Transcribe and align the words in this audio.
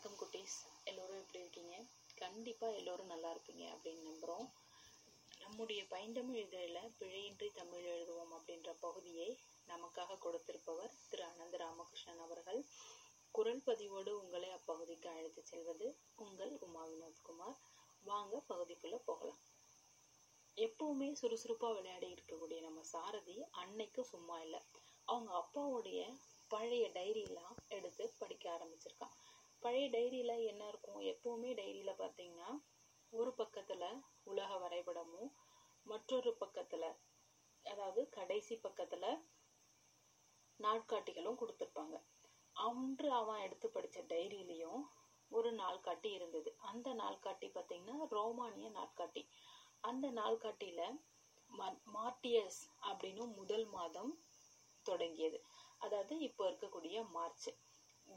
வணக்கம் 0.00 0.28
குட்டீஸ். 0.28 0.56
எல்லோரும் 0.84 1.20
எப்படி 1.20 1.38
இருக்கீங்க? 1.38 1.76
கண்டிப்பாக 2.14 2.74
எல்லோரும் 2.74 3.06
நல்லா 3.06 3.32
இருப்பீங்க 3.32 3.64
அப்படின்னு 3.70 4.02
நம்புகிறோம் 4.08 4.48
நம்முடைய 5.38 5.86
பைந்தமிழ் 5.86 6.36
இதழில் 6.36 6.92
பிழையின்றி 6.98 7.48
தமிழ் 7.54 7.86
எழுதுவோம் 7.86 8.34
அப்படின்ற 8.36 8.74
பகுதியை 8.80 9.38
நமக்காக 9.68 10.18
கொடுத்திருப்பவர் 10.18 10.94
திரு 11.10 11.24
அனந்த 11.24 11.56
ராமகிருஷ்ணன் 11.56 12.18
அவர்கள். 12.18 12.64
குரல் 13.30 13.62
பதிவோடு 13.62 14.22
உங்களை 14.22 14.48
அப்பகுதிக்கு 14.48 15.06
அழைத்துச் 15.06 15.46
செல்வது 15.46 15.98
உங்கள் 16.16 16.56
உமா 16.60 16.84
வினோத்குமார் 16.86 17.58
வாங்க 18.04 18.42
பகுதிக்குள்ளே 18.48 19.00
போகலாம். 19.04 19.40
எப்பவுமே 20.56 21.12
சுறுசுறுப்பாக 21.12 21.74
விளையாடி 21.74 22.14
இருக்கக்கூடிய 22.14 22.60
நம்ம 22.60 22.82
சாரதி 22.82 23.44
அன்னைக்கு 23.50 24.04
சும்மா 24.04 24.40
இல்லை. 24.40 24.60
அவங்க 25.04 25.32
அப்பாவுடைய 25.42 26.18
பழைய 26.48 26.88
டைரியெல்லாம் 26.88 27.56
எடுத்து 27.68 28.14
படிக்க 28.18 28.44
ஆரம்பிச்சிருக்கான் 28.50 29.16
பழைய 29.68 29.88
டைரியில் 29.88 30.44
என்ன 30.50 30.62
இருக்கும்? 30.68 31.00
எப்பவுமே 31.10 31.48
டைரியில் 31.54 31.98
பார்த்தீங்கன்னா 31.98 32.50
ஒரு 33.12 33.30
பக்கத்தில் 33.32 33.82
உலக 34.22 34.50
வரைபடமும் 34.58 35.28
மற்றொரு 35.86 36.30
பக்கத்தில் 36.36 36.86
அதாவது 37.66 38.02
கடைசி 38.08 38.54
பக்கத்தில் 38.56 39.08
நாட்காட்டிகளும் 40.60 41.38
கொடுத்துருப்பாங்க. 41.40 41.96
அன்று 42.56 43.10
அவன் 43.10 43.42
எடுத்து 43.42 43.68
படித்த 43.70 44.06
டைரியிலையும் 44.08 44.82
ஒரு 45.30 45.52
நாள்காட்டி 45.52 46.12
இருந்தது. 46.12 46.52
அந்த 46.70 46.88
நாள்காட்டி 46.94 47.50
பார்த்தீங்கன்னா 47.50 47.98
ரோமானிய 48.10 48.70
நாட்காட்டி. 48.70 49.24
அந்த 49.80 50.08
நாள்காட்டியில் 50.12 50.84
மார்டியஸ் 51.92 52.60
அப்படின்னு 52.82 53.26
முதல் 53.36 53.66
மாதம் 53.68 54.12
தொடங்கியது. 54.86 55.40
அதாவது 55.78 56.14
இப்போ 56.20 56.44
இருக்கக்கூடிய 56.50 56.98
மார்ச். 57.10 57.48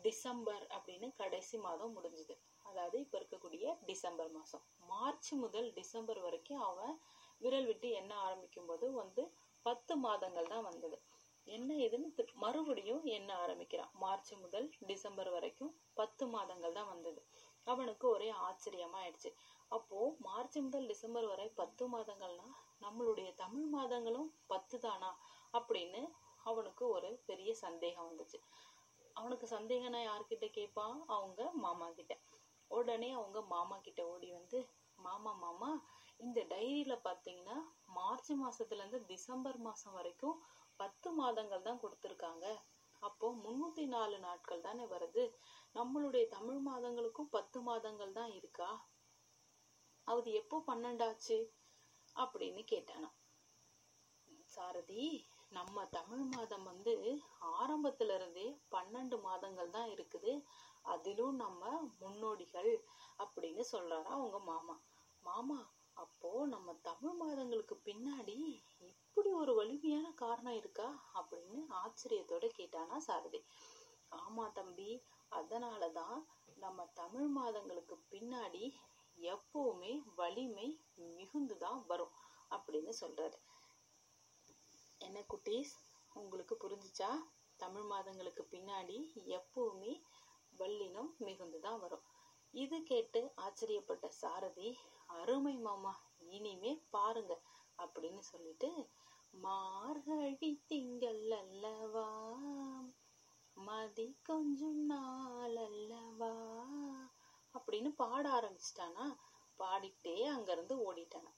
டிசம்பர் 0.03 0.65
அப்படின்னு 0.75 1.07
கடைசி 1.15 1.57
மாதம் 1.57 1.95
முடிஞ்சுது. 1.97 2.35
அதாவது 2.65 2.97
இப்போ 2.99 3.15
இருக்கக்கூடிய 3.17 3.65
டிசம்பர் 3.85 4.31
மாதம். 4.31 4.63
மார்ச் 4.89 5.31
முதல் 5.35 5.69
டிசம்பர் 5.73 6.19
வரைக்கும் 6.19 6.61
அவன் 6.61 6.93
விரல் 7.41 7.65
விட்டு 7.65 7.87
எண்ண 7.91 8.11
ஆரம்பிக்கும் 8.25 8.69
போது 8.69 8.87
வந்து 8.93 9.23
பத்து 9.65 9.93
மாதங்கள் 9.97 10.51
தான் 10.53 10.67
வந்தது. 10.69 10.97
என்ன 11.47 11.75
இதுன்னு 11.85 12.09
மறுபடியும் 12.35 13.03
எண்ண 13.15 13.29
ஆரம்பிக்கிறான். 13.35 13.91
மார்ச் 13.95 14.33
முதல் 14.35 14.67
டிசம்பர் 14.87 15.29
வரைக்கும் 15.29 15.71
பத்து 15.95 16.23
மாதங்கள் 16.27 16.77
தான் 16.77 16.91
வந்தது. 16.91 17.21
அவனுக்கு 17.67 18.05
ஒரே 18.07 18.29
ஆச்சரியமா 18.47 18.99
ஆயிடுச்சு 19.01 19.31
அப்போ 19.71 19.97
மார்ச் 20.19 20.57
முதல் 20.57 20.87
டிசம்பர் 20.87 21.27
வரை 21.27 21.47
பத்து 21.59 21.83
மாதங்கள்னா 21.87 22.47
நம்மளுடைய 22.81 23.29
தமிழ் 23.35 23.67
மாதங்களும் 23.75 24.29
பத்து 24.47 24.77
தானா 24.79 25.11
அப்படின்னு 25.53 26.01
அவனுக்கு 26.45 26.83
ஒரு 26.89 27.09
பெரிய 27.25 27.51
சந்தேகம் 27.63 28.09
வந்துச்சு. 28.09 28.39
அவனுக்கு 29.21 29.47
சந்தேகம்னா 29.47 29.99
யார்கிட்ட 30.03 30.47
கேட்பான்? 30.51 30.95
அவங்க 31.07 31.41
மாமா 31.63 31.87
கிட்ட. 31.91 32.13
உடனே 32.71 33.09
அவங்க 33.11 33.39
மாமா 33.47 33.77
கிட்ட 33.77 34.01
ஓடி 34.07 34.29
வந்து 34.31 34.59
மாமா 34.99 35.31
மாமா 35.35 35.69
இந்த 36.19 36.39
டைரியில 36.49 36.93
பாத்தீங்கன்னா 37.05 37.57
மார்ச் 37.93 38.31
மாசத்துல 38.41 38.81
இருந்து 38.81 38.99
டிசம்பர் 39.05 39.59
மாசம் 39.59 39.93
வரைக்கும் 39.93 40.37
பத்து 40.79 41.09
மாதங்கள் 41.11 41.65
தான் 41.67 41.81
கொடுத்துருக்காங்க. 41.83 42.45
அப்போ 43.01 43.27
முன்னூத்தி 43.43 43.85
நாலு 43.87 44.17
நாட்கள் 44.19 44.61
தானே 44.61 44.85
வருது. 44.85 45.23
நம்மளுடைய 45.75 46.25
தமிழ் 46.27 46.59
மாதங்களுக்கும் 46.67 47.31
பத்து 47.31 47.59
மாதங்கள் 47.61 48.13
தான் 48.13 48.31
இருக்கா? 48.31 48.69
அது 50.07 50.29
எப்போ 50.33 50.57
பன்னெண்டாச்சு? 50.67 51.37
அப்படின்னு 52.15 52.63
கேட்டானா 52.65 53.09
சாரதி 54.49 55.03
நம்ம 55.51 55.83
தமிழ் 55.91 56.23
மாதம் 56.25 56.63
வந்து 56.63 56.93
ஆரம்பத்துல 57.57 58.13
இருந்தே 58.13 58.45
பன்னெண்டு 58.71 59.17
மாதங்கள் 59.21 59.69
தான் 59.69 59.89
இருக்குது. 59.89 60.31
அதிலும் 60.85 61.35
நம்ம 61.35 61.61
முன்னோடிகள் 61.99 62.71
அப்படின்னு 63.19 63.63
சொல்றாரா 63.71 64.11
அவங்க 64.17 64.39
மாமா. 64.45 64.75
மாமா 65.23 65.59
அப்போ 65.97 66.31
நம்ம 66.47 66.73
தமிழ் 66.81 67.15
மாதங்களுக்கு 67.15 67.75
பின்னாடி 67.85 68.37
இப்படி 68.91 69.29
ஒரு 69.33 69.53
வலிமையான 69.53 70.07
காரணம் 70.15 70.53
இருக்கா 70.53 70.87
அப்படின்னு 71.15 71.59
ஆச்சரியத்தோட 71.81 72.45
கேட்டானா 72.57 72.97
சாரதி. 73.07 73.41
ஆமா 74.17 74.45
தம்பி 74.51 74.91
அதனாலதான் 75.31 76.17
நம்ம 76.57 76.85
தமிழ் 76.93 77.29
மாதங்களுக்கு 77.29 77.95
பின்னாடி 78.11 78.63
எப்பவுமே 79.17 79.93
வலிமை 80.15 80.67
மிகுந்துதான் 81.11 81.81
வரும் 81.87 82.15
அப்படின்னு 82.51 82.93
சொல்றாரு. 83.01 83.37
என்ன 85.01 85.19
குட்டீஸ்? 85.21 85.71
உங்களுக்கு 86.13 86.55
புரிஞ்சிச்சா? 86.55 87.09
தமிழ் 87.57 87.83
மாதங்களுக்கு 87.83 88.47
பின்னாடி 88.51 88.97
எப்பவுமே 89.27 90.01
வல்லினம் 90.59 91.11
மிகுந்து 91.17 91.59
தான் 91.59 91.79
வரும். 91.79 92.03
இது 92.53 92.83
கேட்டு 92.83 93.33
ஆச்சரியப்பட்ட 93.35 94.07
சாரதி 94.07 94.77
அருமை 95.05 95.57
மாமா 95.57 95.93
இனிமே 96.19 96.83
பாருங்க 96.89 97.41
அப்படின்னு 97.77 98.19
சொல்லிட்டு 98.19 98.69
மார்கழி 99.33 100.63
திங்கள் 100.67 101.31
அல்லவா? 101.31 102.09
மதி 103.57 104.19
கொஞ்சம் 104.23 104.85
நாள் 104.85 105.55
அல்லவா? 105.55 106.33
அப்படின்னு 107.53 107.89
பாட 107.95 108.29
ஆரம்பிச்சிட்டானா? 108.29 109.17
பாடிட்டே 109.59 110.23
அங்கிருந்து 110.25 110.75
ஓடிட்டானா. 110.77 111.31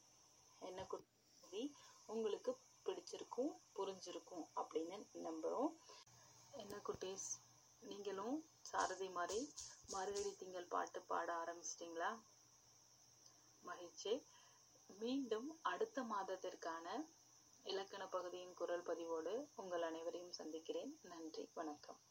என்ன 0.61 0.85
குட்டி 0.85 1.73
உங்களுக்கு 2.05 2.51
அமைஞ்சிருக்கும் 4.03 4.47
அப்படின்னு 4.55 4.95
நம்புகிறோம் 5.23 5.69
என்ன 6.53 6.75
குட்டீஸ்? 6.87 7.27
நீங்களும் 7.81 8.35
சாரதி 8.61 9.09
மாதிரி 9.09 9.39
மறுகடி 9.91 10.35
திங்கள் 10.35 10.65
பாட்டு 10.65 11.01
பாட 11.01 11.29
ஆரம்பிச்சிட்டிங்களா? 11.33 12.09
மகிழ்ச்சி. 13.63 14.13
மீண்டும் 14.89 15.59
அடுத்த 15.61 16.03
மாதத்திற்கான 16.03 16.87
இலக்கண 17.65 18.07
பகுதியின் 18.07 18.53
குரல் 18.53 18.83
பதிவோடு 18.83 19.47
உங்கள் 19.55 19.81
அனைவரையும் 19.81 20.31
சந்திக்கிறேன். 20.31 20.99
நன்றி. 21.03 21.49
வணக்கம். 21.53 22.01